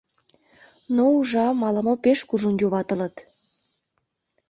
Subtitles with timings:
[0.95, 3.15] Но, ужам, ала-мо пеш кужун юватылыт.